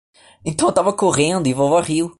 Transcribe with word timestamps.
Então 0.43 0.67
eu 0.67 0.71
estava 0.71 0.91
correndo 0.91 1.45
e 1.47 1.53
vovó 1.53 1.79
riu. 1.79 2.09